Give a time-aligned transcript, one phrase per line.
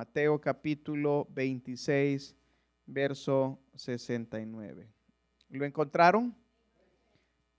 [0.00, 2.34] Mateo capítulo 26,
[2.86, 4.88] verso 69.
[5.50, 6.34] ¿Lo encontraron?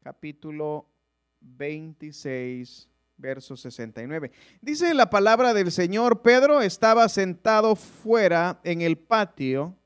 [0.01, 0.87] Capítulo
[1.39, 4.31] 26, verso 69.
[4.59, 9.77] Dice la palabra del Señor, Pedro estaba sentado fuera en el patio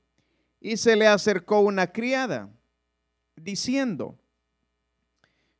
[0.62, 2.50] y se le acercó una criada,
[3.36, 4.18] diciendo,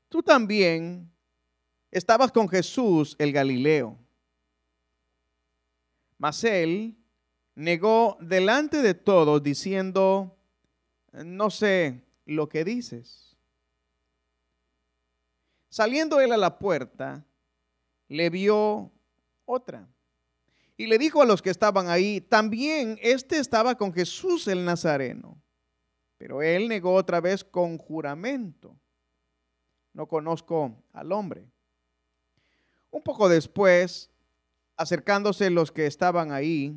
[0.08, 1.12] tú también
[1.92, 4.00] estabas con Jesús el Galileo.
[6.18, 6.98] Mas él
[7.56, 10.38] negó delante de todos diciendo,
[11.12, 13.38] no sé lo que dices.
[15.70, 17.26] Saliendo él a la puerta,
[18.08, 18.92] le vio
[19.46, 19.88] otra.
[20.78, 25.42] Y le dijo a los que estaban ahí, también este estaba con Jesús el Nazareno.
[26.18, 28.78] Pero él negó otra vez con juramento.
[29.94, 31.50] No conozco al hombre.
[32.92, 34.10] Un poco después,
[34.78, 36.76] acercándose los que estaban ahí,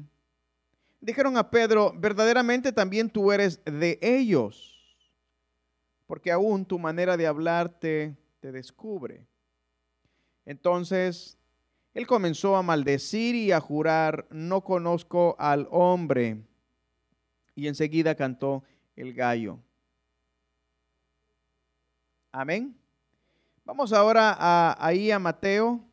[1.01, 4.77] dijeron a Pedro, verdaderamente también tú eres de ellos,
[6.07, 9.27] porque aún tu manera de hablarte te descubre.
[10.45, 11.39] Entonces
[11.95, 16.43] él comenzó a maldecir y a jurar, no conozco al hombre.
[17.55, 18.63] Y enseguida cantó
[18.95, 19.59] el gallo.
[22.31, 22.77] Amén.
[23.65, 25.88] Vamos ahora a, ahí a Mateo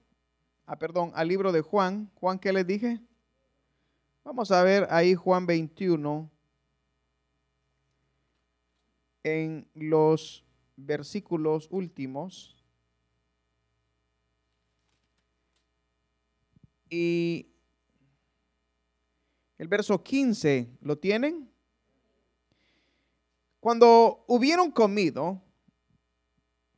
[0.66, 2.12] ah, perdón, al libro de Juan.
[2.16, 3.00] Juan, ¿qué les dije?
[4.24, 6.30] Vamos a ver ahí Juan 21
[9.24, 10.44] en los
[10.76, 12.56] versículos últimos.
[16.90, 17.48] Y
[19.58, 21.50] el verso 15, ¿lo tienen?
[23.60, 25.42] Cuando hubieron comido,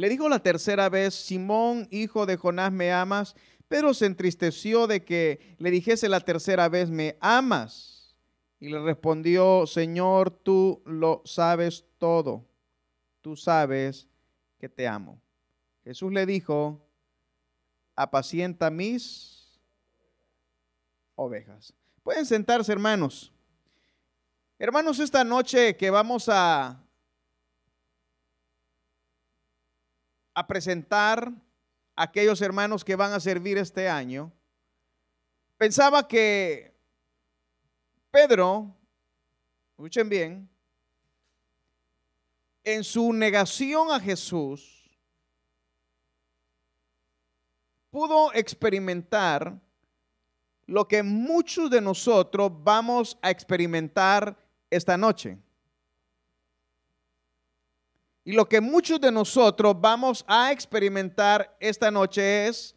[0.00, 3.34] Le dijo la tercera vez, Simón, hijo de Jonás, ¿me amas?
[3.68, 8.16] Pero se entristeció de que le dijese la tercera vez, ¿me amas?
[8.60, 12.46] Y le respondió, Señor, tú lo sabes todo.
[13.20, 14.08] Tú sabes
[14.58, 15.20] que te amo.
[15.84, 16.82] Jesús le dijo,
[17.94, 19.60] apacienta mis
[21.14, 21.74] ovejas.
[22.02, 23.34] Pueden sentarse, hermanos.
[24.58, 26.82] Hermanos, esta noche que vamos a
[30.40, 31.30] a presentar
[31.94, 34.32] a aquellos hermanos que van a servir este año,
[35.58, 36.74] pensaba que
[38.10, 38.74] Pedro,
[39.72, 40.48] escuchen bien,
[42.64, 44.90] en su negación a Jesús,
[47.90, 49.60] pudo experimentar
[50.64, 54.38] lo que muchos de nosotros vamos a experimentar
[54.70, 55.36] esta noche.
[58.30, 62.76] Y lo que muchos de nosotros vamos a experimentar esta noche es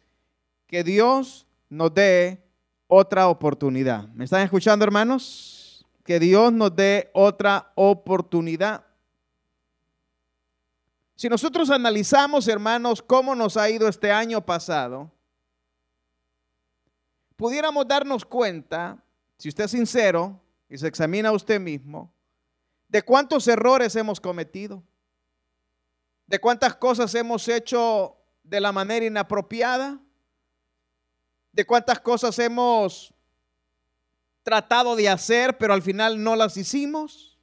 [0.66, 2.42] que Dios nos dé
[2.88, 4.08] otra oportunidad.
[4.14, 5.86] ¿Me están escuchando, hermanos?
[6.04, 8.84] Que Dios nos dé otra oportunidad.
[11.14, 15.08] Si nosotros analizamos, hermanos, cómo nos ha ido este año pasado,
[17.36, 19.00] pudiéramos darnos cuenta,
[19.38, 20.36] si usted es sincero
[20.68, 22.12] y se examina a usted mismo,
[22.88, 24.82] de cuántos errores hemos cometido
[26.26, 30.00] de cuántas cosas hemos hecho de la manera inapropiada,
[31.52, 33.14] de cuántas cosas hemos
[34.42, 37.38] tratado de hacer, pero al final no las hicimos,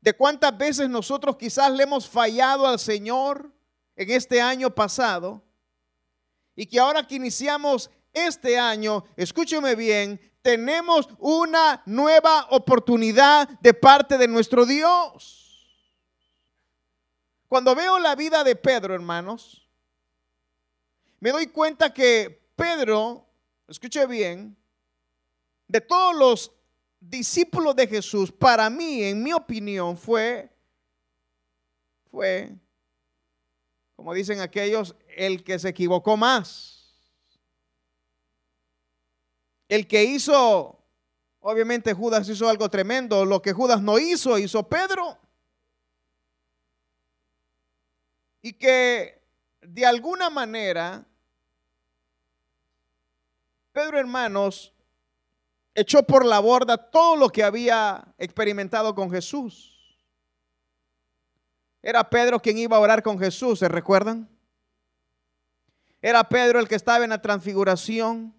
[0.00, 3.52] de cuántas veces nosotros quizás le hemos fallado al Señor
[3.96, 5.42] en este año pasado,
[6.54, 14.18] y que ahora que iniciamos este año, escúcheme bien, tenemos una nueva oportunidad de parte
[14.18, 15.37] de nuestro Dios.
[17.48, 19.66] Cuando veo la vida de Pedro, hermanos,
[21.18, 23.26] me doy cuenta que Pedro,
[23.66, 24.54] escuche bien,
[25.66, 26.52] de todos los
[27.00, 30.50] discípulos de Jesús, para mí, en mi opinión, fue,
[32.10, 32.54] fue,
[33.96, 36.94] como dicen aquellos, el que se equivocó más.
[39.68, 40.78] El que hizo,
[41.40, 45.18] obviamente Judas hizo algo tremendo, lo que Judas no hizo, hizo Pedro.
[48.42, 49.22] Y que
[49.60, 51.04] de alguna manera,
[53.72, 54.72] Pedro hermanos,
[55.74, 59.74] echó por la borda todo lo que había experimentado con Jesús.
[61.82, 64.28] Era Pedro quien iba a orar con Jesús, ¿se recuerdan?
[66.02, 68.34] Era Pedro el que estaba en la transfiguración.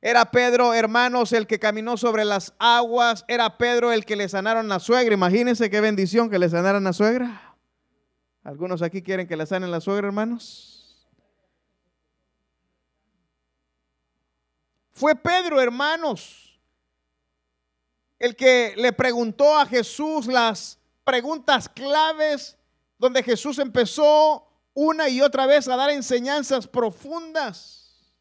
[0.00, 3.24] Era Pedro, hermanos, el que caminó sobre las aguas.
[3.26, 5.14] Era Pedro el que le sanaron la suegra.
[5.14, 7.43] Imagínense qué bendición que le sanaran la suegra.
[8.44, 11.08] ¿Algunos aquí quieren que le sanen la suegra, hermanos?
[14.92, 16.60] Fue Pedro, hermanos,
[18.18, 22.56] el que le preguntó a Jesús las preguntas claves
[22.98, 28.14] donde Jesús empezó una y otra vez a dar enseñanzas profundas.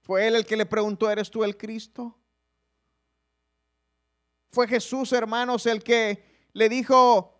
[0.00, 2.16] Fue él el que le preguntó, ¿eres tú el Cristo?
[4.52, 7.33] Fue Jesús, hermanos, el que le dijo,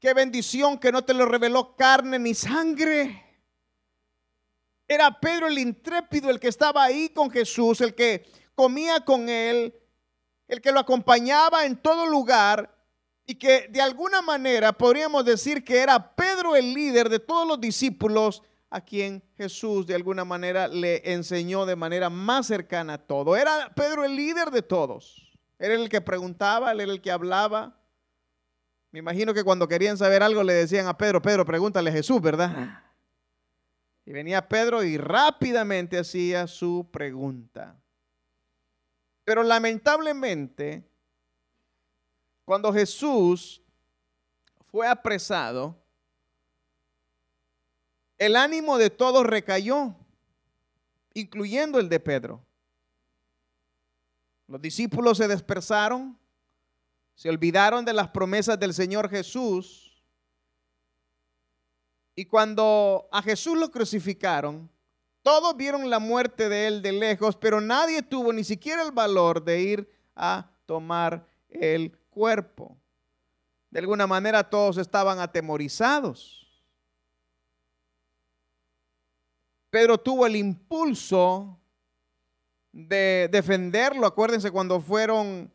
[0.00, 3.24] qué bendición que no te lo reveló carne ni sangre.
[4.86, 9.74] Era Pedro el intrépido, el que estaba ahí con Jesús, el que comía con él,
[10.46, 12.74] el que lo acompañaba en todo lugar
[13.26, 17.60] y que de alguna manera podríamos decir que era Pedro el líder de todos los
[17.60, 23.36] discípulos a quien Jesús de alguna manera le enseñó de manera más cercana a todo.
[23.36, 25.28] Era Pedro el líder de todos.
[25.58, 27.77] Era el que preguntaba, era el que hablaba.
[28.90, 32.20] Me imagino que cuando querían saber algo le decían a Pedro, Pedro, pregúntale a Jesús,
[32.20, 32.82] ¿verdad?
[34.06, 37.76] Y venía Pedro y rápidamente hacía su pregunta.
[39.24, 40.82] Pero lamentablemente,
[42.46, 43.60] cuando Jesús
[44.70, 45.76] fue apresado,
[48.16, 49.94] el ánimo de todos recayó,
[51.12, 52.42] incluyendo el de Pedro.
[54.46, 56.18] Los discípulos se dispersaron,
[57.18, 60.00] se olvidaron de las promesas del Señor Jesús.
[62.14, 64.70] Y cuando a Jesús lo crucificaron,
[65.24, 69.42] todos vieron la muerte de él de lejos, pero nadie tuvo ni siquiera el valor
[69.42, 72.76] de ir a tomar el cuerpo.
[73.68, 76.48] De alguna manera todos estaban atemorizados.
[79.70, 81.58] Pedro tuvo el impulso
[82.70, 84.06] de defenderlo.
[84.06, 85.52] Acuérdense cuando fueron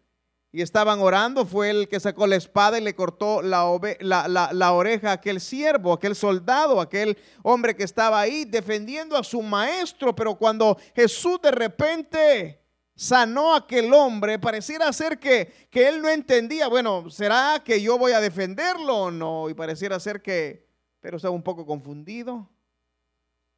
[0.55, 5.13] y estaban orando, fue el que sacó la espada y le cortó la, oreja a
[5.13, 10.15] aquel siervo, aquel soldado, aquel hombre que estaba ahí defendiendo a su maestro.
[10.15, 12.61] Pero cuando Jesús de repente
[12.95, 17.97] sanó a aquel hombre, pareciera ser que, que él no entendía, bueno, ¿será que yo
[17.97, 19.49] voy a defenderlo o no?
[19.49, 20.67] Y pareciera ser que,
[20.99, 22.47] pero estaba un poco confundido.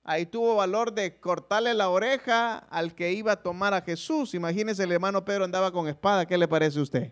[0.07, 4.35] Ahí tuvo valor de cortarle la oreja al que iba a tomar a Jesús.
[4.35, 6.27] Imagínese, el hermano Pedro andaba con espada.
[6.27, 7.11] ¿Qué le parece a usted?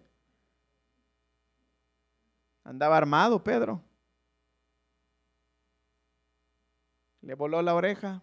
[2.63, 3.81] Andaba armado, Pedro.
[7.21, 8.21] Le voló la oreja.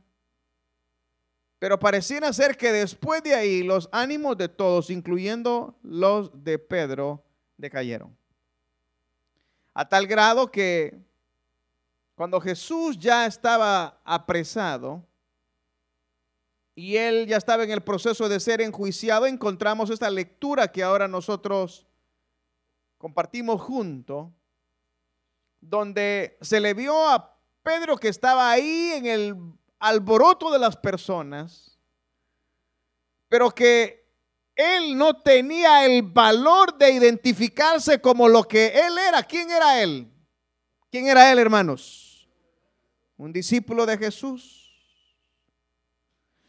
[1.59, 7.25] Pero pareciera ser que después de ahí los ánimos de todos, incluyendo los de Pedro,
[7.57, 8.17] decayeron.
[9.75, 11.10] A tal grado que
[12.21, 15.03] cuando Jesús ya estaba apresado
[16.75, 21.09] y él ya estaba en el proceso de ser enjuiciado, encontramos esta lectura que ahora
[21.09, 21.87] nosotros
[22.99, 24.35] compartimos junto,
[25.63, 29.37] donde se le vio a Pedro que estaba ahí en el
[29.79, 31.79] alboroto de las personas,
[33.31, 34.07] pero que
[34.55, 39.23] él no tenía el valor de identificarse como lo que él era.
[39.23, 40.07] ¿Quién era él?
[40.91, 42.09] ¿Quién era él, hermanos?
[43.21, 44.73] Un discípulo de Jesús.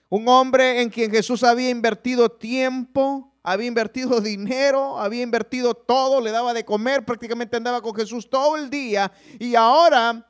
[0.07, 6.31] Un hombre en quien Jesús había invertido tiempo, había invertido dinero, había invertido todo, le
[6.31, 9.11] daba de comer, prácticamente andaba con Jesús todo el día.
[9.37, 10.25] Y ahora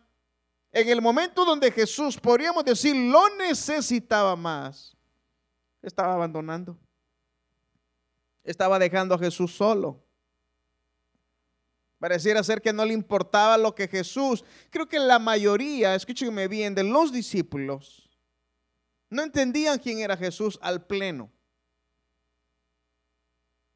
[0.71, 4.97] en el momento donde Jesús, podríamos decir, lo necesitaba más,
[5.83, 6.75] estaba abandonando.
[8.43, 10.03] Estaba dejando a Jesús solo.
[12.01, 16.73] Pareciera ser que no le importaba lo que Jesús, creo que la mayoría, escúchenme bien,
[16.73, 18.09] de los discípulos,
[19.07, 21.31] no entendían quién era Jesús al pleno.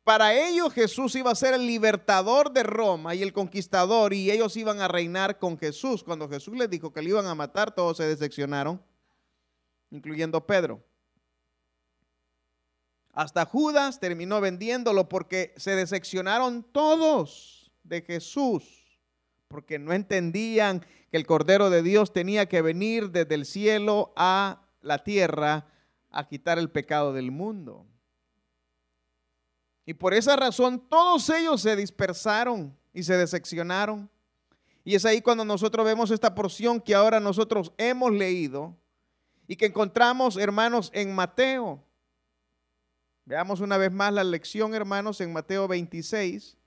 [0.03, 4.57] Para ellos Jesús iba a ser el libertador de Roma y el conquistador y ellos
[4.57, 6.03] iban a reinar con Jesús.
[6.03, 8.83] Cuando Jesús les dijo que le iban a matar, todos se decepcionaron,
[9.91, 10.83] incluyendo Pedro.
[13.13, 17.54] Hasta Judas terminó vendiéndolo porque se decepcionaron todos
[17.85, 18.99] de Jesús,
[19.47, 24.67] porque no entendían que el Cordero de Dios tenía que venir desde el cielo a
[24.81, 25.67] la tierra
[26.09, 27.85] a quitar el pecado del mundo.
[29.85, 34.09] Y por esa razón todos ellos se dispersaron y se decepcionaron.
[34.83, 38.75] Y es ahí cuando nosotros vemos esta porción que ahora nosotros hemos leído
[39.47, 41.83] y que encontramos, hermanos, en Mateo.
[43.25, 46.57] Veamos una vez más la lección, hermanos, en Mateo 26.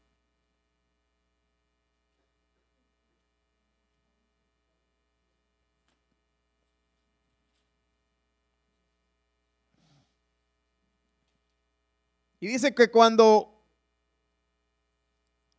[12.48, 13.62] Dice que cuando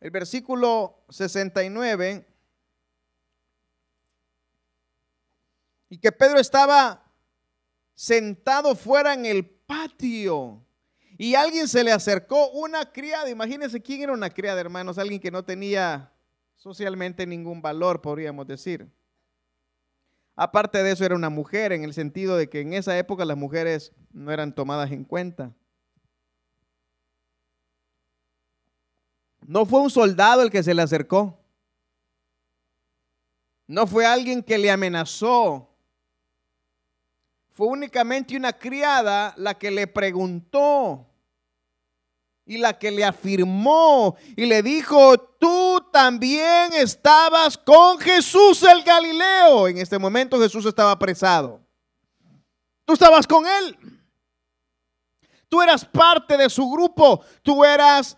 [0.00, 2.26] el versículo 69,
[5.88, 7.04] y que Pedro estaba
[7.94, 10.66] sentado fuera en el patio
[11.16, 15.30] y alguien se le acercó, una criada, imagínense quién era una criada, hermanos, alguien que
[15.30, 16.12] no tenía
[16.56, 18.90] socialmente ningún valor, podríamos decir.
[20.34, 23.36] Aparte de eso, era una mujer, en el sentido de que en esa época las
[23.36, 25.54] mujeres no eran tomadas en cuenta.
[29.46, 31.38] No fue un soldado el que se le acercó.
[33.66, 35.68] No fue alguien que le amenazó.
[37.50, 41.06] Fue únicamente una criada la que le preguntó
[42.46, 49.68] y la que le afirmó y le dijo, tú también estabas con Jesús el Galileo.
[49.68, 51.60] En este momento Jesús estaba apresado.
[52.84, 53.78] Tú estabas con él.
[55.48, 57.22] Tú eras parte de su grupo.
[57.42, 58.16] Tú eras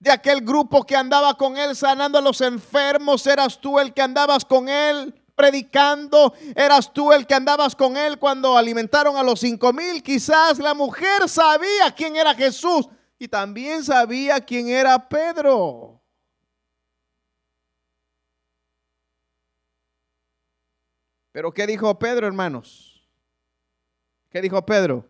[0.00, 4.02] de aquel grupo que andaba con él sanando a los enfermos, eras tú el que
[4.02, 9.40] andabas con él predicando, eras tú el que andabas con él cuando alimentaron a los
[9.40, 10.02] cinco mil.
[10.02, 12.88] Quizás la mujer sabía quién era Jesús
[13.18, 16.02] y también sabía quién era Pedro.
[21.32, 23.06] Pero ¿qué dijo Pedro, hermanos?
[24.30, 25.09] ¿Qué dijo Pedro?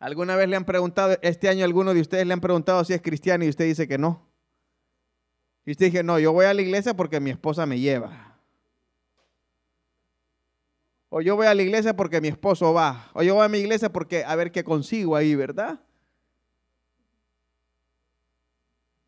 [0.00, 3.02] ¿Alguna vez le han preguntado, este año alguno de ustedes le han preguntado si es
[3.02, 4.26] cristiano y usted dice que no?
[5.66, 8.38] Y usted dice, no, yo voy a la iglesia porque mi esposa me lleva.
[11.10, 13.10] O yo voy a la iglesia porque mi esposo va.
[13.12, 15.78] O yo voy a mi iglesia porque a ver qué consigo ahí, ¿verdad?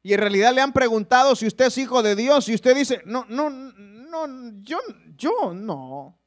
[0.03, 3.01] Y en realidad le han preguntado si usted es hijo de Dios y usted dice,
[3.07, 4.79] no, no, no, yo,
[5.17, 6.19] yo no.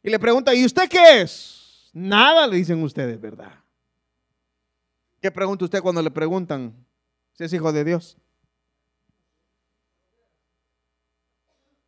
[0.00, 1.63] Y le pregunta, ¿y usted qué es?
[1.94, 3.52] Nada le dicen ustedes, ¿verdad?
[5.22, 6.74] ¿Qué pregunta usted cuando le preguntan
[7.32, 8.18] si es hijo de Dios?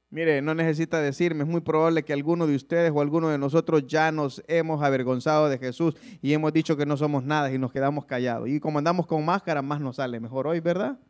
[0.08, 3.84] Mire, no necesita decirme, es muy probable que alguno de ustedes o alguno de nosotros
[3.88, 7.72] ya nos hemos avergonzado de Jesús y hemos dicho que no somos nada y nos
[7.72, 8.48] quedamos callados.
[8.48, 11.00] Y como andamos con máscara, más nos sale mejor hoy, ¿verdad?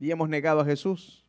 [0.00, 1.24] Y hemos negado a Jesús.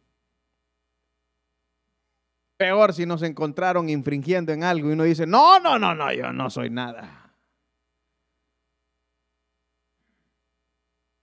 [2.62, 6.32] Peor si nos encontraron infringiendo en algo y uno dice, no, no, no, no, yo
[6.32, 7.34] no soy nada.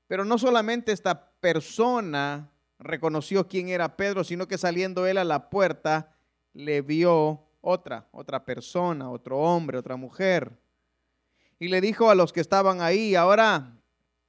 [0.08, 5.48] Pero no solamente esta persona reconoció quién era Pedro, sino que saliendo él a la
[5.48, 6.12] puerta
[6.54, 10.58] le vio otra, otra persona, otro hombre, otra mujer.
[11.60, 13.76] Y le dijo a los que estaban ahí, ahora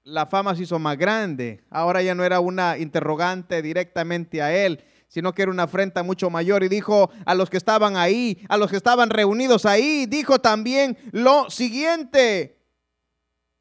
[0.04, 4.84] la fama se hizo más grande, ahora ya no era una interrogante directamente a él,
[5.10, 6.64] sino que era una afrenta mucho mayor.
[6.64, 10.98] Y dijo a los que estaban ahí, a los que estaban reunidos ahí, dijo también
[11.12, 12.58] lo siguiente.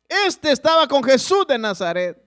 [0.08, 2.22] Este estaba con Jesús de Nazaret.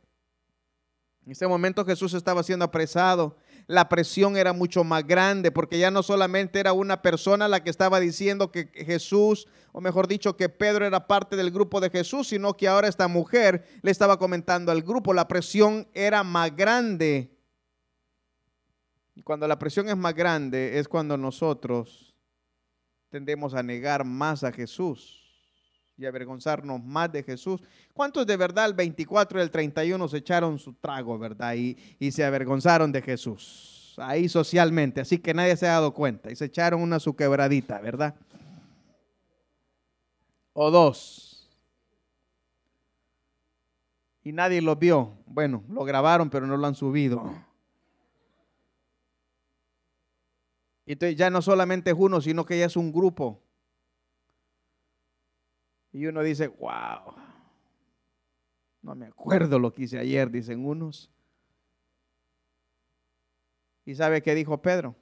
[1.25, 3.37] En ese momento Jesús estaba siendo apresado.
[3.67, 7.69] La presión era mucho más grande porque ya no solamente era una persona la que
[7.69, 12.27] estaba diciendo que Jesús, o mejor dicho, que Pedro era parte del grupo de Jesús,
[12.27, 15.13] sino que ahora esta mujer le estaba comentando al grupo.
[15.13, 17.37] La presión era más grande.
[19.23, 22.15] Cuando la presión es más grande es cuando nosotros
[23.09, 25.21] tendemos a negar más a Jesús
[25.97, 27.61] y avergonzarnos más de Jesús.
[27.93, 31.53] ¿Cuántos de verdad el 24 y el 31 se echaron su trago, verdad?
[31.55, 33.95] Y, y se avergonzaron de Jesús.
[33.97, 36.31] Ahí socialmente, así que nadie se ha dado cuenta.
[36.31, 38.15] Y se echaron una su quebradita, ¿verdad?
[40.53, 41.49] O dos.
[44.23, 45.13] Y nadie lo vio.
[45.25, 47.50] Bueno, lo grabaron, pero no lo han subido.
[50.93, 53.41] Entonces ya no solamente es uno, sino que ya es un grupo.
[55.93, 57.15] Y uno dice, wow,
[58.81, 61.09] no me acuerdo lo que hice ayer, dicen unos.
[63.85, 64.95] ¿Y sabe qué dijo Pedro?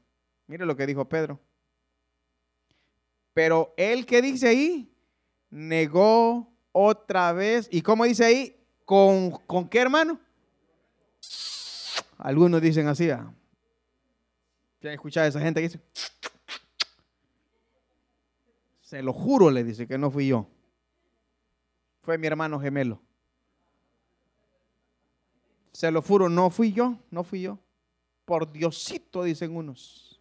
[0.45, 1.39] Mire lo que dijo Pedro.
[3.33, 4.93] Pero él que dice ahí,
[5.49, 7.67] negó otra vez.
[7.71, 8.63] ¿Y cómo dice ahí?
[8.85, 10.19] ¿Con, ¿con qué hermano?
[12.17, 13.09] Algunos dicen así.
[13.09, 13.33] ¿ah?
[14.81, 15.81] ¿Ya escuchado a esa gente que dice?
[18.81, 20.47] Se lo juro, le dice que no fui yo.
[22.01, 23.01] Fue mi hermano gemelo.
[25.73, 27.59] Se lo juro, no fui yo, no fui yo.
[28.25, 30.19] Por Diosito, dicen unos.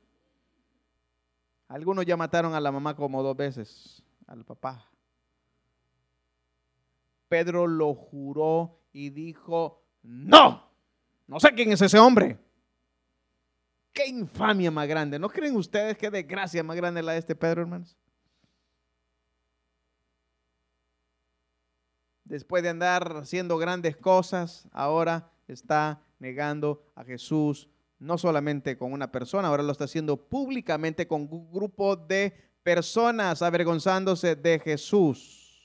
[1.69, 4.91] Algunos ya mataron a la mamá como dos veces, al papá.
[7.29, 10.71] Pedro lo juró y dijo, no,
[11.27, 12.39] no sé quién es ese hombre.
[13.99, 15.19] Qué infamia más grande.
[15.19, 17.97] ¿No creen ustedes qué desgracia más grande la de este Pedro, hermanos?
[22.23, 29.11] Después de andar haciendo grandes cosas, ahora está negando a Jesús, no solamente con una
[29.11, 35.61] persona, ahora lo está haciendo públicamente con un grupo de personas, avergonzándose de Jesús.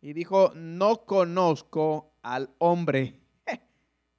[0.00, 3.23] Y dijo, no conozco al hombre.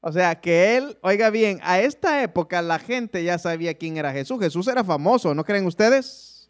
[0.08, 4.14] O sea, que él, oiga bien, a esta época la gente ya sabía quién era
[4.14, 4.40] Jesús.
[4.40, 6.48] Jesús era famoso, ¿no creen ustedes?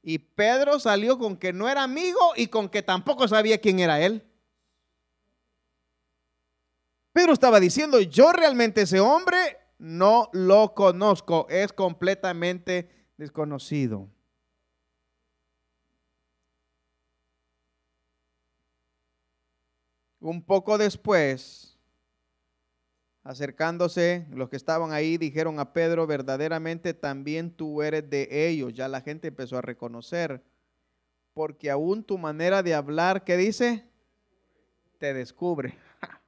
[0.00, 4.00] Y Pedro salió con que no era amigo y con que tampoco sabía quién era
[4.00, 4.24] él.
[7.12, 14.08] Pedro estaba diciendo, yo realmente ese hombre no lo conozco, es completamente desconocido.
[20.20, 21.67] Un poco después,
[23.28, 28.72] acercándose, los que estaban ahí dijeron a Pedro, verdaderamente también tú eres de ellos.
[28.72, 30.42] Ya la gente empezó a reconocer,
[31.34, 33.84] porque aún tu manera de hablar, ¿qué dice?
[34.98, 35.76] Te descubre.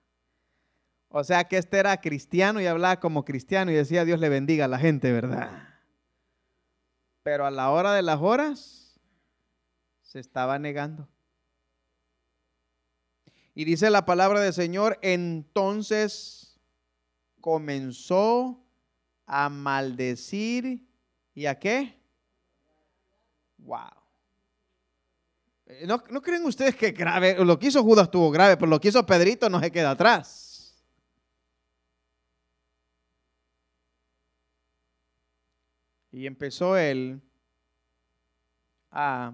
[1.13, 4.67] O sea que este era cristiano y hablaba como cristiano y decía Dios le bendiga
[4.67, 5.51] a la gente, ¿verdad?
[7.25, 9.01] Pero a la hora de las horas
[10.03, 11.09] se estaba negando.
[13.57, 16.40] Y dice la palabra del Señor, entonces
[17.41, 18.63] comenzó
[19.27, 20.87] a maldecir
[21.35, 21.97] y a qué?
[23.59, 23.91] Wow.
[25.67, 27.45] Eh, ¿No, ¿No, creen ustedes que grave?
[27.45, 30.75] Lo que hizo Judas estuvo grave, pero lo que hizo Pedrito no se queda atrás.
[36.13, 37.21] Y empezó él
[38.91, 39.33] a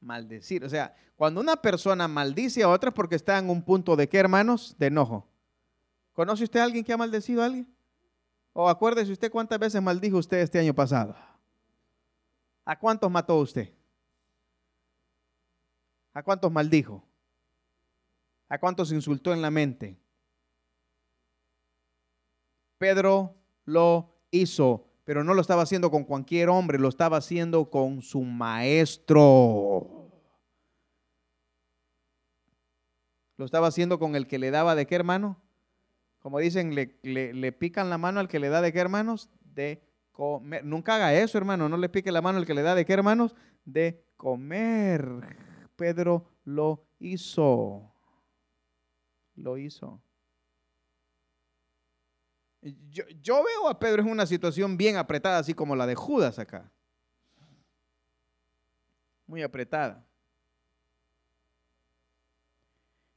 [0.00, 0.64] maldecir.
[0.64, 4.18] O sea, cuando una persona maldice a otra porque está en un punto de qué,
[4.18, 4.76] hermanos?
[4.78, 5.31] De enojo.
[6.12, 7.74] ¿Conoce usted a alguien que ha maldecido a alguien?
[8.52, 11.16] O acuérdese usted cuántas veces maldijo usted este año pasado.
[12.64, 13.72] ¿A cuántos mató usted?
[16.12, 17.02] ¿A cuántos maldijo?
[18.48, 19.98] ¿A cuántos insultó en la mente?
[22.78, 28.02] Pedro lo hizo pero no lo estaba haciendo con cualquier hombre, lo estaba haciendo con
[28.02, 30.10] su maestro.
[33.36, 35.42] Lo estaba haciendo con el que le daba de qué hermano.
[36.22, 39.28] Como dicen, le, pican la mano al que le da de qué hermanos.
[39.42, 39.82] De
[40.12, 40.64] comer.
[40.64, 41.68] Nunca haga eso, hermano.
[41.68, 43.34] No le pique la mano al que le da de qué hermanos.
[43.64, 45.04] De comer.
[45.74, 47.92] Pedro lo hizo.
[49.34, 50.00] Lo hizo.
[52.62, 56.70] Yo, veo a Pedro en una situación bien apretada, así como la de Judas acá.
[59.26, 60.06] Muy apretada.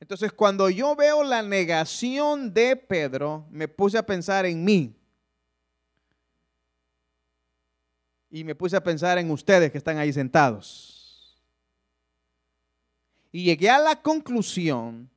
[0.06, 4.96] Entonces, cuando yo veo la negación de Pedro, me puse a pensar en mí.
[8.30, 11.44] Y me puse a pensar en ustedes que están ahí sentados.
[13.32, 15.10] Y llegué a la conclusión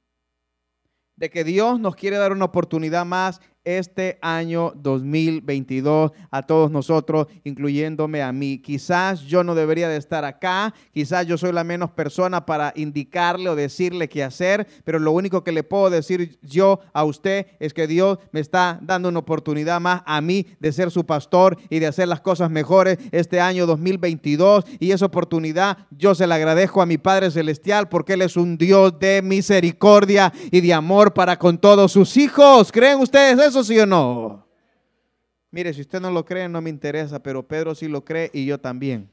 [1.17, 3.43] de que Dios nos quiere dar una oportunidad más
[3.77, 8.59] este año 2022 a todos nosotros, incluyéndome a mí.
[8.59, 13.51] Quizás yo no debería de estar acá, quizás yo soy la menos persona para indicarle
[13.51, 17.75] o decirle qué hacer, pero lo único que le puedo decir yo a usted es
[17.75, 21.79] que Dios me está dando una oportunidad más a mí de ser su pastor y
[21.79, 26.81] de hacer las cosas mejores este año 2022 y esa oportunidad yo se la agradezco
[26.81, 31.39] a mi Padre Celestial porque Él es un Dios de misericordia y de amor para
[31.39, 32.73] con todos sus hijos.
[32.73, 33.73] ¿Creen ustedes eso?
[33.73, 34.47] sí o no?
[35.51, 38.47] Mire, si usted no lo cree, no me interesa, pero Pedro sí lo cree y
[38.47, 39.11] yo también.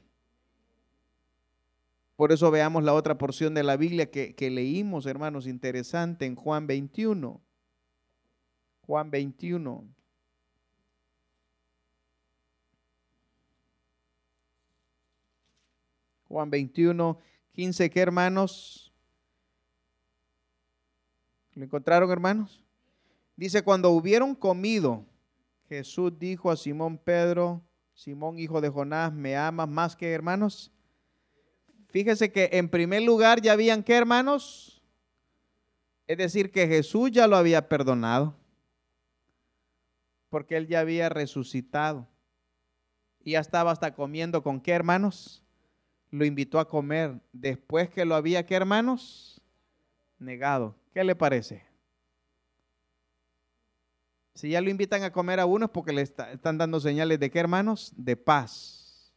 [2.14, 6.34] Por eso veamos la otra porción de la Biblia que, que leímos, hermanos, interesante en
[6.34, 7.40] Juan 21.
[8.86, 9.84] Juan 21.
[16.28, 17.18] Juan 21,
[17.52, 18.92] 15, ¿qué hermanos?
[21.54, 22.65] ¿Lo encontraron, hermanos?
[23.36, 25.04] Dice, cuando hubieron comido,
[25.68, 30.72] Jesús dijo a Simón Pedro, Simón hijo de Jonás, ¿me amas más que hermanos?
[31.88, 34.82] Fíjese que en primer lugar ya habían que hermanos.
[36.06, 38.34] Es decir, que Jesús ya lo había perdonado.
[40.28, 42.06] Porque él ya había resucitado.
[43.20, 45.42] Y ya estaba hasta comiendo con qué hermanos.
[46.10, 49.40] Lo invitó a comer después que lo había, ¿qué hermanos?
[50.18, 50.76] Negado.
[50.92, 51.65] ¿Qué le parece?
[54.36, 57.30] Si ya lo invitan a comer a uno es porque le están dando señales de
[57.30, 57.90] qué, hermanos?
[57.96, 59.14] De paz,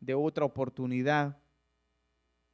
[0.00, 1.36] de otra oportunidad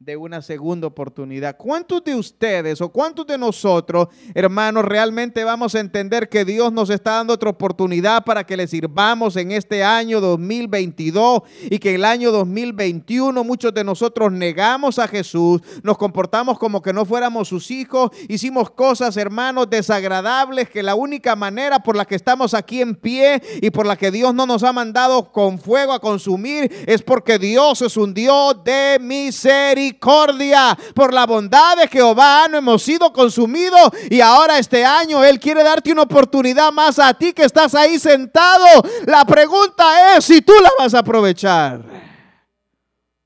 [0.01, 1.57] de una segunda oportunidad.
[1.57, 6.91] ¿Cuántos de ustedes o cuántos de nosotros, hermanos, realmente vamos a entender que Dios nos
[6.91, 12.05] está dando otra oportunidad para que le sirvamos en este año 2022 y que el
[12.05, 17.71] año 2021 muchos de nosotros negamos a Jesús, nos comportamos como que no fuéramos sus
[17.71, 22.97] hijos, hicimos cosas, hermanos, desagradables que la única manera por la que estamos aquí en
[22.97, 27.01] pie y por la que Dios no nos ha mandado con fuego a consumir es
[27.01, 33.13] porque Dios es un Dios de misericordia por la bondad de Jehová no hemos sido
[33.13, 37.75] consumidos y ahora este año Él quiere darte una oportunidad más a ti que estás
[37.75, 38.67] ahí sentado.
[39.07, 41.83] La pregunta es si tú la vas a aprovechar.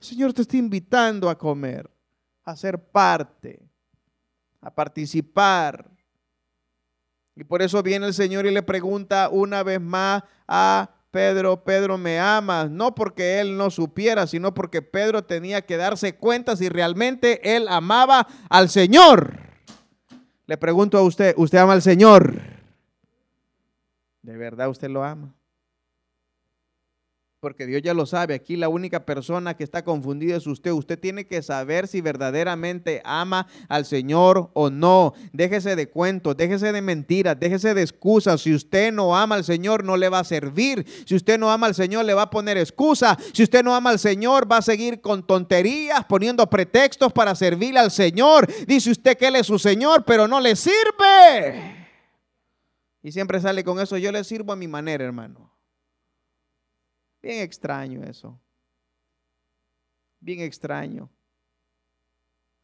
[0.00, 1.90] El Señor te está invitando a comer,
[2.44, 3.60] a ser parte,
[4.60, 5.90] a participar.
[7.34, 11.96] Y por eso viene el Señor y le pregunta una vez más a Pedro, Pedro,
[11.96, 16.68] me amas, no porque él no supiera, sino porque Pedro tenía que darse cuenta si
[16.68, 19.38] realmente él amaba al Señor.
[20.46, 22.40] Le pregunto a usted, ¿usted ama al Señor?
[24.22, 25.34] ¿De verdad usted lo ama?
[27.40, 28.34] Porque Dios ya lo sabe.
[28.34, 30.72] Aquí la única persona que está confundida es usted.
[30.72, 35.14] Usted tiene que saber si verdaderamente ama al Señor o no.
[35.32, 38.40] Déjese de cuentos, déjese de mentiras, déjese de excusas.
[38.40, 40.84] Si usted no ama al Señor, no le va a servir.
[41.06, 43.16] Si usted no ama al Señor, le va a poner excusa.
[43.32, 47.78] Si usted no ama al Señor, va a seguir con tonterías, poniendo pretextos para servir
[47.78, 48.48] al Señor.
[48.66, 51.76] Dice usted que Él es su Señor, pero no le sirve.
[53.00, 55.57] Y siempre sale con eso, yo le sirvo a mi manera, hermano.
[57.28, 58.40] Bien extraño eso.
[60.18, 61.10] Bien extraño.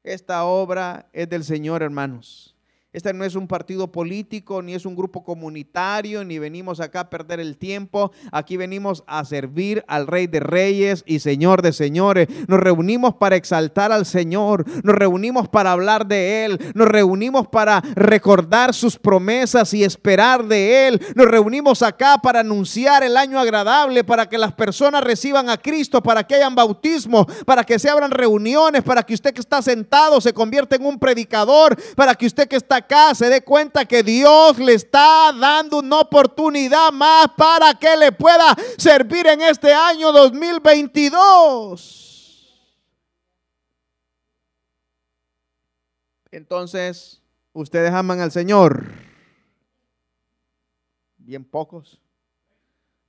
[0.03, 2.54] Esta obra es del Señor, hermanos.
[2.95, 7.11] Este no es un partido político, ni es un grupo comunitario, ni venimos acá a
[7.11, 8.13] perder el tiempo.
[8.31, 12.29] Aquí venimos a servir al Rey de Reyes y Señor de Señores.
[12.47, 14.65] Nos reunimos para exaltar al Señor.
[14.85, 16.73] Nos reunimos para hablar de Él.
[16.77, 21.03] Nos reunimos para recordar sus promesas y esperar de Él.
[21.17, 26.01] Nos reunimos acá para anunciar el año agradable, para que las personas reciban a Cristo,
[26.01, 30.21] para que hayan bautismo, para que se abran reuniones, para que usted que está sentado
[30.21, 32.84] se convierta en un predicador, para que usted que está
[33.15, 38.55] se dé cuenta que Dios le está dando una oportunidad más para que le pueda
[38.77, 42.03] servir en este año 2022.
[46.31, 48.87] Entonces, ustedes aman al Señor.
[51.17, 52.01] Bien pocos.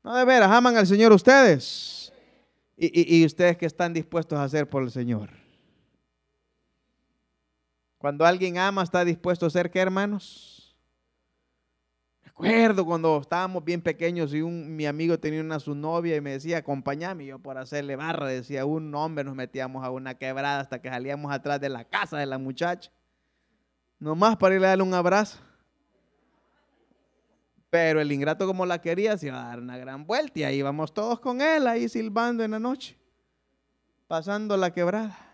[0.04, 2.14] No, de veras, aman al Señor ustedes.
[2.78, 5.45] Y ustedes que están dispuestos a hacer por el Señor.
[7.98, 10.76] Cuando alguien ama, está dispuesto a ser qué, hermanos.
[12.24, 16.22] Me acuerdo cuando estábamos bien pequeños y un, mi amigo tenía una su novia y
[16.22, 17.26] me decía, acompáñame.
[17.26, 21.32] yo por hacerle barra, decía, un hombre nos metíamos a una quebrada hasta que salíamos
[21.32, 22.92] atrás de la casa de la muchacha.
[24.00, 25.40] Nomás para irle a darle un abrazo.
[27.70, 30.62] Pero el ingrato como la quería se iba a dar una gran vuelta y ahí
[30.62, 32.98] vamos todos con él, ahí silbando en la noche,
[34.08, 35.25] pasando la quebrada.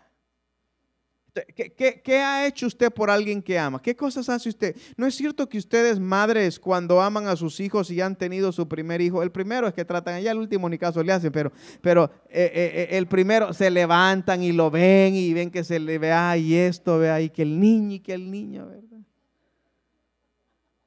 [1.34, 3.80] ¿Qué, ha hecho usted por alguien que ama?
[3.80, 4.76] ¿Qué cosas hace usted?
[4.98, 8.68] ¿No es cierto que ustedes, madres, cuando aman a sus hijos y han tenido su
[8.68, 11.50] primer hijo, el primero es que tratan, allá el último ni caso le hacen, pero,
[11.80, 15.80] pero eh, eh, eh, el primero se levantan y lo ven y ven que se
[15.80, 18.98] le ve, ay, esto, ve ahí, que el niño y que el niño, ¿verdad?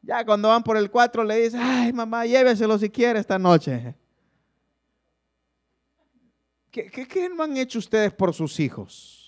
[0.03, 3.95] Ya cuando van por el cuatro le dicen, ay, mamá, lléveselo si quiere esta noche.
[6.69, 9.24] ¿Qué, qué, qué no han hecho ustedes por sus hijos?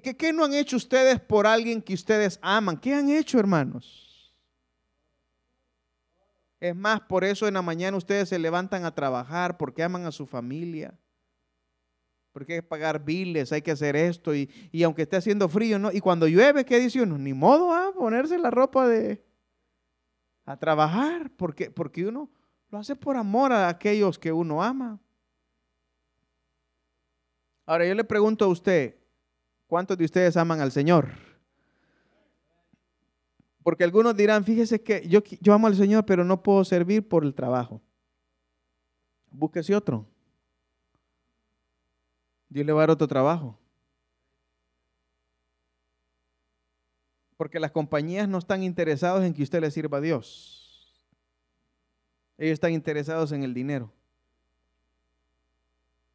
[0.00, 2.76] ¿Qué, no han hecho ustedes por alguien que ustedes aman?
[2.76, 4.34] ¿Qué han hecho, hermanos?
[6.60, 10.12] Es más, por eso en la mañana ustedes se levantan a trabajar porque aman a
[10.12, 10.96] su familia.
[12.32, 14.34] Porque hay que pagar biles, hay que hacer esto.
[14.34, 14.48] Y,
[14.84, 15.90] aunque esté haciendo frío, ¿no?
[15.92, 17.18] Y cuando llueve, ¿qué dice uno?
[17.18, 19.22] Ni modo a ponerse la ropa de...
[20.44, 21.30] a trabajar.
[21.36, 22.30] Porque, porque uno
[22.70, 24.98] lo hace por amor a aquellos que uno ama.
[27.66, 29.01] Ahora yo le pregunto a usted,
[29.72, 31.08] ¿Cuántos de ustedes aman al Señor?
[33.62, 35.22] Porque algunos dirán, fíjese que yo,
[35.54, 37.80] amo al Señor, pero no puedo servir por el trabajo.
[39.30, 40.06] Búsquese otro.
[42.50, 43.58] Dios le va a dar otro trabajo.
[47.38, 51.02] Porque las compañías no están interesadas en que usted le sirva a Dios.
[52.36, 53.90] Ellos están interesados en el dinero.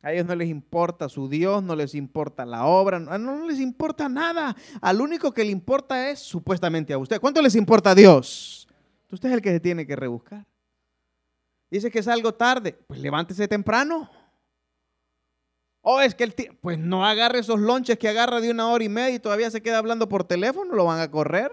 [0.02, 4.08] A ellos no les importa su Dios, no les importa la obra, no, les importa
[4.08, 4.56] nada.
[4.82, 7.20] Al único que le importa es supuestamente a usted.
[7.20, 8.68] ¿Cuánto les importa a Dios?
[9.12, 10.46] Usted es el que se tiene que rebuscar.
[11.70, 14.10] Dice que es algo tarde, pues levántese temprano.
[15.82, 18.84] O oh, es que el pues no agarre esos lonches que agarra de una hora
[18.84, 21.52] y media y todavía se queda hablando por teléfono, lo van a correr.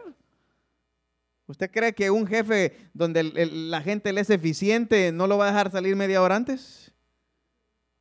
[1.46, 5.50] ¿Usted cree que un jefe donde la gente le es eficiente no lo va a
[5.50, 6.83] dejar salir media hora antes?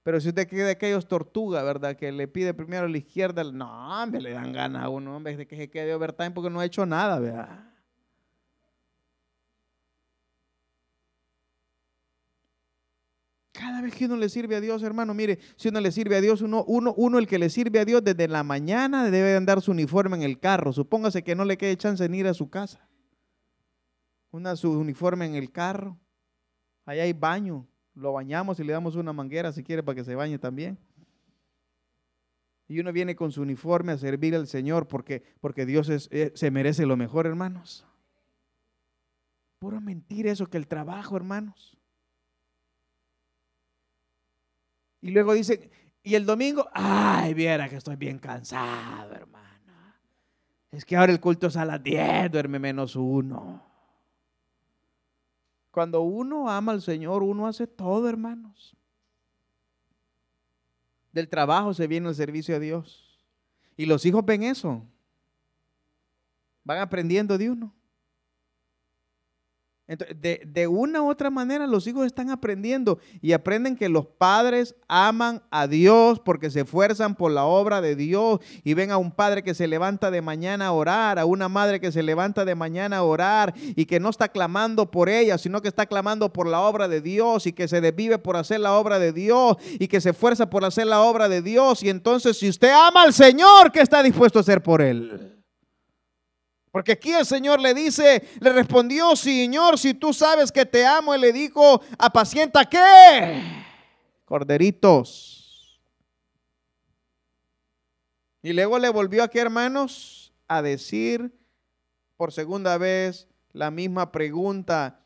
[0.04, 1.96] Pero si usted cree de aquellos tortuga, ¿verdad?
[1.96, 5.38] Que le pide primero a la izquierda, no, hombre, le dan ganas a uno, hombre,
[5.38, 7.74] de que se quede overtime porque no ha hecho nada, ¿verdad?
[13.54, 16.22] Cada vez que uno le sirve a Dios, hermano, mire, si uno le sirve a
[16.22, 19.62] Dios, uno, uno, uno el que le sirve a Dios desde la mañana debe andar
[19.62, 20.74] su uniforme en el carro.
[20.74, 22.90] Supóngase que no le quede chance de ir a su casa.
[24.32, 25.98] Una su uniforme en el carro.
[26.86, 27.68] Ahí hay baño.
[27.96, 30.78] Lo bañamos y le damos una manguera si quiere para que se bañe también.
[32.68, 36.52] Y uno viene con su uniforme a servir al Señor porque, porque Dios eh, se
[36.52, 37.86] merece lo mejor, hermanos.
[39.60, 41.78] Puro mentir eso que el trabajo, hermanos.
[45.02, 45.70] Y luego dice,
[46.02, 49.44] y el domingo, ay, viera que estoy bien cansado, hermano.
[50.72, 53.73] Es que ahora el culto es a las 10, duerme menos uno.
[55.74, 58.78] Cuando uno ama al Señor, uno hace todo, hermanos.
[61.12, 63.20] Del trabajo se viene el servicio a Dios.
[63.76, 64.86] Y los hijos ven eso.
[66.64, 67.74] Van aprendiendo de uno
[69.86, 75.44] de, una u otra manera los hijos están aprendiendo y aprenden que los padres aman
[75.52, 79.44] a Dios porque se esfuerzan por la obra de Dios y ven a un padre
[79.44, 82.98] que se levanta de mañana a orar, a una madre que se levanta de mañana
[82.98, 86.62] a orar y que no está clamando por ella, sino que está clamando por la
[86.62, 90.00] obra de Dios y que se desvive por hacer la obra de Dios y que
[90.00, 91.84] se esfuerza por hacer la obra de Dios.
[91.84, 95.43] Y entonces si usted ama al Señor, ¿qué está dispuesto a hacer por él?
[96.74, 101.14] Porque aquí el Señor le dice, le respondió, Señor, si tú sabes que te amo,
[101.14, 103.44] y le dijo, apacienta qué?
[104.26, 105.80] Corderitos.
[108.42, 111.32] Y luego le volvió aquí, hermanos, a decir
[112.18, 115.00] por segunda vez la misma pregunta.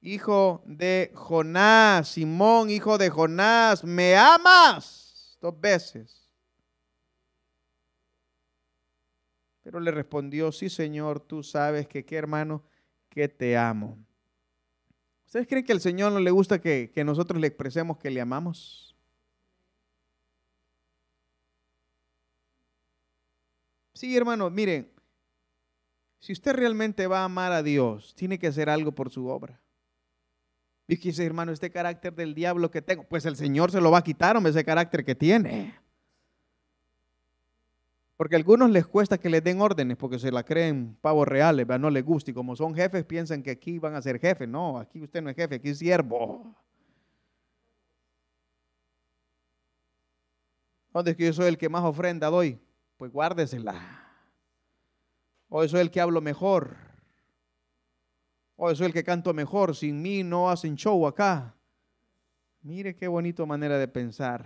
[0.00, 5.36] Hijo de Jonás, Simón, hijo de Jonás, ¿me amas?
[5.42, 6.19] Dos veces.
[9.70, 12.64] Pero le respondió, sí Señor, tú sabes que qué hermano,
[13.08, 13.96] que te amo.
[15.26, 18.20] ¿Ustedes creen que al Señor no le gusta que, que nosotros le expresemos que le
[18.20, 18.96] amamos?
[23.94, 24.90] Sí, hermano, miren,
[26.18, 29.60] si usted realmente va a amar a Dios, tiene que hacer algo por su obra.
[30.88, 33.98] Y dice, hermano, este carácter del diablo que tengo, pues el Señor se lo va
[33.98, 35.79] a quitar, hombre, ese carácter que tiene.
[38.20, 41.66] Porque a algunos les cuesta que les den órdenes porque se la creen pavos reales,
[41.66, 42.30] no les gusta.
[42.30, 44.46] Y como son jefes, piensan que aquí van a ser jefes.
[44.46, 46.54] No, aquí usted no es jefe, aquí es siervo.
[50.92, 52.60] ¿Dónde es que yo soy el que más ofrenda doy?
[52.98, 53.80] Pues guárdesela.
[55.48, 56.76] O soy el que hablo mejor.
[58.54, 59.74] O soy el que canto mejor.
[59.74, 61.56] Sin mí no hacen show acá.
[62.60, 64.44] Mire qué bonito manera de pensar.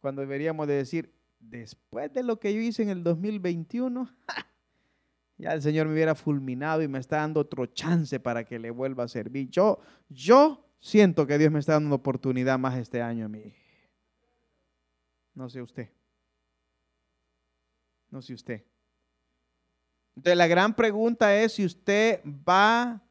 [0.00, 4.14] Cuando deberíamos de decir, después de lo que yo hice en el 2021,
[5.38, 8.70] ya el Señor me hubiera fulminado y me está dando otro chance para que le
[8.70, 9.48] vuelva a servir.
[9.48, 13.52] Yo, yo siento que Dios me está dando una oportunidad más este año a mí.
[15.34, 15.90] No sé usted.
[18.10, 18.64] No sé usted.
[20.16, 23.02] Entonces la gran pregunta es si usted va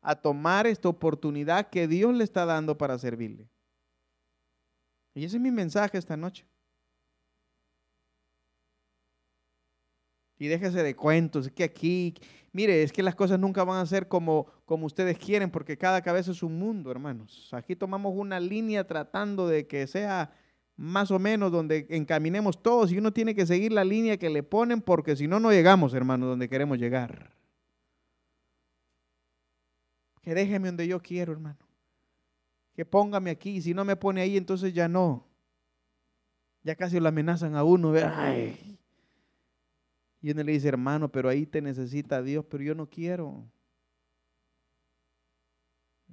[0.00, 3.50] a tomar esta oportunidad que Dios le está dando para servirle.
[5.14, 6.46] Y ese es mi mensaje esta noche.
[10.38, 12.14] Y déjese de cuentos, es que aquí,
[12.52, 16.02] mire, es que las cosas nunca van a ser como, como ustedes quieren, porque cada
[16.02, 17.48] cabeza es un mundo, hermanos.
[17.52, 20.30] Aquí tomamos una línea tratando de que sea
[20.76, 24.42] más o menos donde encaminemos todos y uno tiene que seguir la línea que le
[24.42, 27.34] ponen porque si no, no llegamos, hermanos, donde queremos llegar.
[30.20, 31.58] Que déjeme donde yo quiero, hermano.
[32.74, 35.26] Que póngame aquí, si no me pone ahí, entonces ya no.
[36.62, 37.94] Ya casi lo amenazan a uno.
[37.94, 38.75] Ay,
[40.26, 43.48] y uno le dice, hermano, pero ahí te necesita Dios, pero yo no quiero.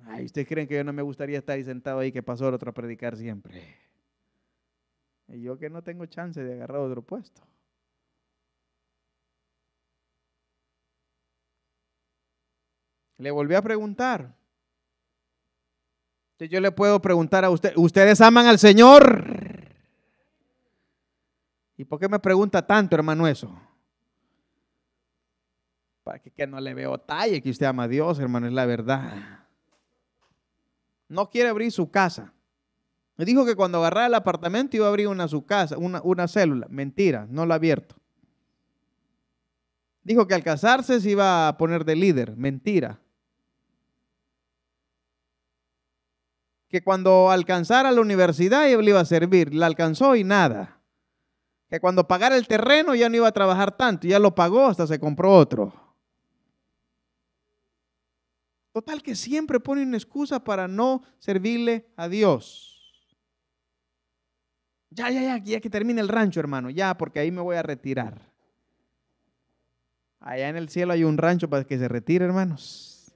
[0.06, 2.70] Ay, ¿ustedes creen que yo no me gustaría estar ahí sentado ahí que pasó otro
[2.70, 3.76] a predicar siempre?
[5.30, 7.42] Y yo que no tengo chance de agarrar otro puesto.
[13.18, 14.38] Le volví a preguntar.
[16.38, 19.26] yo le puedo preguntar a usted, ¿ustedes aman al Señor?
[21.78, 23.73] ¿Y por qué me pregunta tanto, hermano, eso?
[26.04, 29.46] Para que, no le veo talle que usted ama a Dios, hermano, es la verdad.
[31.08, 32.34] No quiere abrir su casa.
[33.16, 36.28] Me dijo que cuando agarrara el apartamento iba a abrir una su casa, una, una
[36.28, 36.68] célula.
[36.70, 37.96] Mentira, no lo ha abierto.
[40.04, 42.36] Dijo que al casarse se iba a poner de líder.
[42.36, 43.00] Mentira.
[46.68, 49.54] Que cuando alcanzara la universidad le iba a servir.
[49.54, 50.82] La alcanzó y nada.
[51.70, 54.08] Que cuando pagara el terreno ya no iba a trabajar tanto.
[54.08, 55.84] Ya lo pagó hasta se compró otro.
[58.74, 62.72] Total que siempre pone una excusa para no servirle a Dios.
[64.90, 66.72] Ya, ya, ya, ya que termine el rancho, hermano.
[66.72, 68.34] Ya, porque ahí me voy a retirar.
[70.20, 73.14] Allá en el cielo hay un rancho para que se retire, hermanos.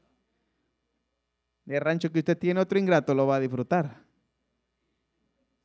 [1.66, 4.04] El rancho que usted tiene, otro ingrato lo va a disfrutar.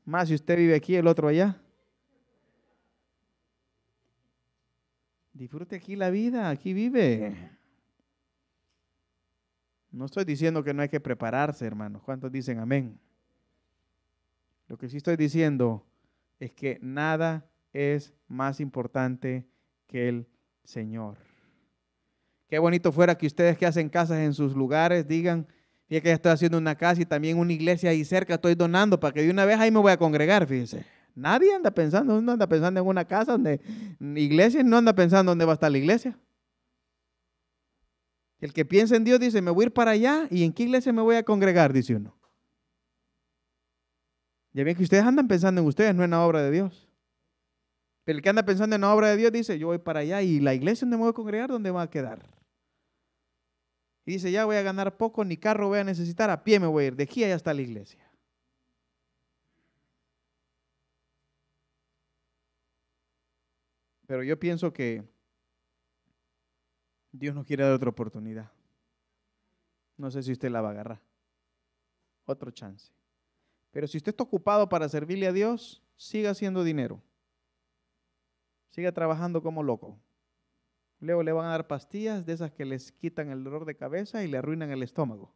[0.04, 1.60] Más si usted vive aquí, el otro allá.
[5.34, 7.58] Disfrute aquí la vida, aquí vive.
[9.92, 12.02] No estoy diciendo que no hay que prepararse, hermanos.
[12.02, 12.98] ¿Cuántos dicen amén?
[14.66, 15.84] Lo que sí estoy diciendo
[16.40, 19.46] es que nada es más importante
[19.86, 20.26] que el
[20.64, 21.18] Señor.
[22.48, 25.46] Qué bonito fuera que ustedes que hacen casas en sus lugares digan,
[25.90, 28.98] ya que ya estoy haciendo una casa y también una iglesia ahí cerca, estoy donando
[28.98, 30.86] para que de una vez ahí me voy a congregar, fíjense.
[31.14, 33.60] Nadie anda pensando, uno anda pensando en una casa donde
[34.00, 36.18] iglesia, no anda pensando dónde va a estar la iglesia.
[38.42, 40.64] El que piensa en Dios dice, me voy a ir para allá y en qué
[40.64, 42.18] iglesia me voy a congregar, dice uno.
[44.52, 46.88] Ya ven que ustedes andan pensando en ustedes, no en la obra de Dios.
[48.02, 50.22] Pero el que anda pensando en la obra de Dios dice, yo voy para allá
[50.22, 52.26] y la iglesia donde me voy a congregar, ¿dónde va a quedar?
[54.04, 56.66] Y dice, ya voy a ganar poco, ni carro voy a necesitar, a pie me
[56.66, 58.10] voy a ir, de aquí allá está la iglesia.
[64.08, 65.11] Pero yo pienso que
[67.12, 68.50] Dios nos quiere dar otra oportunidad.
[69.98, 71.00] No sé si usted la va a agarrar.
[72.24, 72.90] Otro chance.
[73.70, 77.02] Pero si usted está ocupado para servirle a Dios, siga haciendo dinero.
[78.70, 79.98] Siga trabajando como loco.
[81.00, 84.24] Luego le van a dar pastillas de esas que les quitan el dolor de cabeza
[84.24, 85.34] y le arruinan el estómago.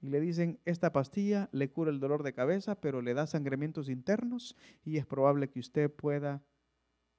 [0.00, 3.88] Y le dicen, esta pastilla le cura el dolor de cabeza, pero le da sangramientos
[3.88, 6.42] internos y es probable que usted pueda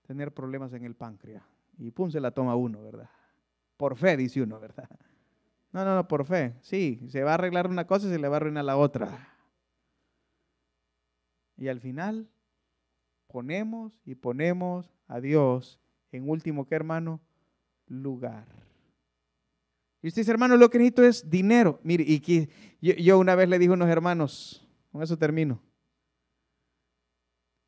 [0.03, 1.54] tener problemas en el páncreas.
[1.77, 3.09] Y pum, se la toma uno, ¿verdad?
[3.77, 4.89] Por fe, dice uno, ¿verdad?
[5.71, 6.55] No, no, no, por fe.
[6.61, 9.27] Sí, se va a arreglar una cosa y se le va a arruinar la otra.
[11.57, 12.29] Y al final
[13.27, 15.79] ponemos y ponemos a Dios
[16.11, 17.19] en último, ¿qué hermano?
[17.87, 18.47] Lugar.
[20.01, 21.79] Y usted dice, hermano, lo que necesito es dinero.
[21.83, 25.59] Mire, y que yo, una vez le dije a unos hermanos, con eso termino.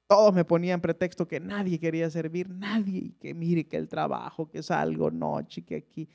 [0.08, 4.50] Todos me ponían pretexto que nadie quería servir, nadie, y que mire que el trabajo,
[4.50, 6.10] que salgo noche, que aquí.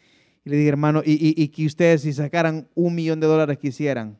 [0.45, 4.19] Y le dije, hermano, y, que ustedes si sacaran un millón de dólares quisieran,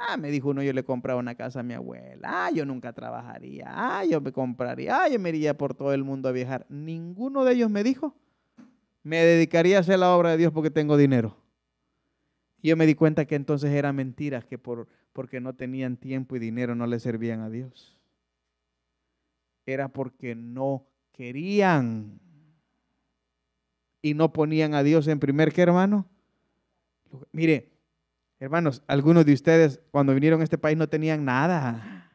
[0.00, 2.46] Ah, me dijo uno, yo le compraba una casa a mi abuela.
[2.46, 3.66] Ah, yo nunca trabajaría.
[3.68, 5.02] Ah, yo me compraría.
[5.02, 6.66] Ah, yo me iría por todo el mundo a viajar.
[6.68, 8.14] Ninguno de ellos me dijo,
[9.02, 11.36] me dedicaría a hacer la obra de Dios porque tengo dinero.
[12.62, 16.38] Yo me di cuenta que entonces eran mentiras, que por, porque no tenían tiempo y
[16.38, 17.97] dinero no le servían a Dios.
[19.68, 22.20] Era porque no querían.
[24.00, 26.06] Y no ponían a Dios en primer, ¿qué hermano?
[27.32, 27.78] Mire,
[28.40, 32.12] Hermanos, algunos de ustedes cuando vinieron a este país no tenían nada.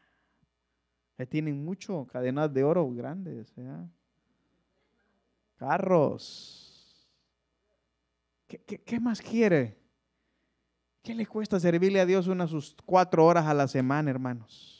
[1.28, 3.52] tienen mucho, cadenas de oro grandes,
[5.56, 7.06] carros.
[8.46, 9.76] ¿Qué, más quiere?
[11.02, 14.73] ¿Qué le cuesta servirle a Dios unas sus cuatro horas a la semana, hermanos?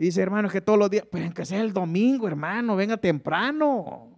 [0.00, 4.16] Y dice, hermano, que todos los días, pero que sea el domingo, hermano, venga temprano.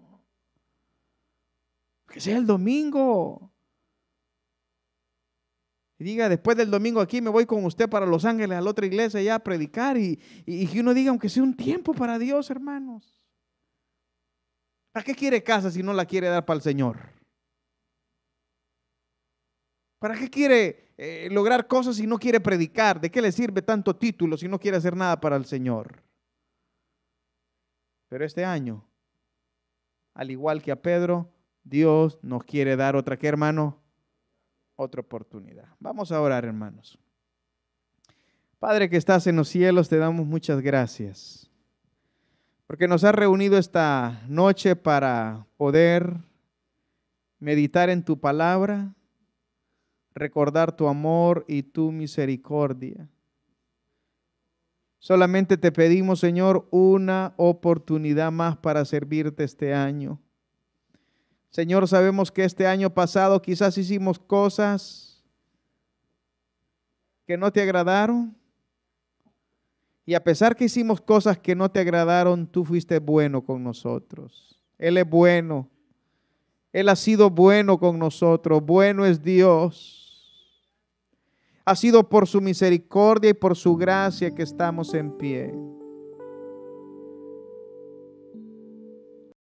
[2.07, 3.53] Que sea el domingo.
[5.99, 8.71] Y diga, después del domingo aquí me voy con usted para Los Ángeles, a la
[8.71, 9.97] otra iglesia ya a predicar.
[9.99, 13.21] Y, y, que uno diga, aunque sea un tiempo para Dios, hermanos.
[14.93, 17.11] ¿Para qué quiere casa si no la quiere dar para el Señor?
[19.99, 23.01] ¿Para qué quiere eh, lograr cosas si no quiere predicar?
[23.01, 26.01] ¿De qué le sirve tanto título si no quiere hacer nada para el Señor?
[28.09, 28.85] Pero este año,
[30.15, 31.29] al igual que a Pedro,
[31.65, 33.83] Dios nos quiere dar otra que hermano
[34.77, 35.67] otra oportunidad.
[35.81, 36.97] Vamos a orar, hermanos.
[38.61, 41.51] Padre que estás en los cielos, te damos muchas gracias.
[42.69, 46.15] Porque nos has reunido esta noche para poder
[47.41, 48.95] meditar en tu palabra,
[50.15, 53.09] recordar tu amor y tu misericordia.
[54.99, 60.21] Solamente te pedimos, Señor, una oportunidad más para servirte este año.
[61.51, 65.25] Señor, sabemos que este año pasado quizás hicimos cosas
[67.27, 68.37] que no te agradaron.
[70.07, 74.63] Y a pesar que hicimos cosas que no te agradaron, tú fuiste bueno con nosotros.
[74.79, 75.69] Él es bueno.
[76.73, 78.65] Él ha sido bueno con nosotros.
[78.65, 80.02] Bueno es Dios.
[81.65, 85.55] Ha sido por su misericordia y por su gracia que estamos en pie.